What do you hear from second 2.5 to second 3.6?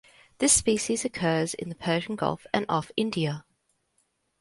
and off India.